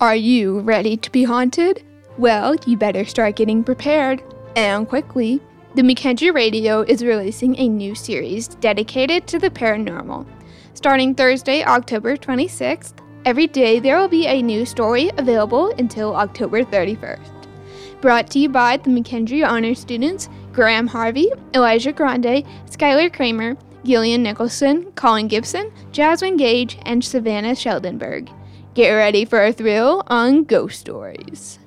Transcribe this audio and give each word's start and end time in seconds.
Are 0.00 0.16
you 0.16 0.60
ready 0.60 0.96
to 0.96 1.10
be 1.10 1.24
haunted? 1.24 1.82
Well, 2.16 2.56
you 2.66 2.76
better 2.76 3.04
start 3.04 3.36
getting 3.36 3.62
prepared 3.64 4.22
and 4.56 4.88
quickly. 4.88 5.40
The 5.74 5.82
Mackenzie 5.82 6.30
Radio 6.30 6.82
is 6.82 7.04
releasing 7.04 7.56
a 7.58 7.68
new 7.68 7.94
series 7.94 8.48
dedicated 8.48 9.26
to 9.28 9.38
the 9.38 9.50
paranormal. 9.50 10.26
Starting 10.74 11.14
Thursday, 11.14 11.64
October 11.64 12.16
26th, 12.16 12.94
every 13.24 13.46
day 13.46 13.78
there 13.78 13.98
will 13.98 14.08
be 14.08 14.26
a 14.26 14.42
new 14.42 14.64
story 14.64 15.10
available 15.18 15.72
until 15.78 16.16
October 16.16 16.62
31st. 16.62 17.46
Brought 18.00 18.30
to 18.30 18.38
you 18.38 18.48
by 18.48 18.76
the 18.76 18.90
Mackenzie 18.90 19.42
Honor 19.42 19.74
students 19.74 20.28
Graham 20.52 20.86
Harvey, 20.86 21.30
Elijah 21.54 21.92
Grande, 21.92 22.44
Skylar 22.66 23.12
Kramer, 23.12 23.56
Gillian 23.84 24.22
Nicholson, 24.22 24.92
Colin 24.92 25.28
Gibson, 25.28 25.72
Jasmine 25.92 26.36
Gage, 26.36 26.78
and 26.82 27.04
Savannah 27.04 27.52
Sheldonberg. 27.52 28.28
Get 28.74 28.90
ready 28.90 29.24
for 29.24 29.44
a 29.44 29.52
thrill 29.52 30.02
on 30.08 30.44
Ghost 30.44 30.80
Stories. 30.80 31.58